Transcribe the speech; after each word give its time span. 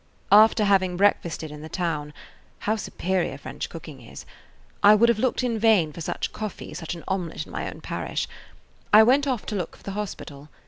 After 0.31 0.63
having 0.65 0.97
breakfasted 0.97 1.51
in 1.51 1.61
the 1.61 1.69
town,–how 1.69 2.75
superior 2.75 3.37
French 3.37 3.69
cooking 3.69 4.01
is! 4.01 4.25
I 4.81 4.95
would 4.95 5.09
have 5.09 5.19
looked 5.19 5.43
in 5.43 5.59
vain 5.59 5.93
for 5.93 6.01
such 6.01 6.33
coffee, 6.33 6.73
such 6.73 6.95
an 6.95 7.03
omelet, 7.07 7.45
in 7.45 7.51
my 7.51 7.69
own 7.69 7.81
parish,–I 7.81 9.03
went 9.03 9.27
off 9.27 9.45
to 9.45 9.55
look 9.55 9.75
for 9.77 9.83
the 9.83 9.91
hospital. 9.91 10.49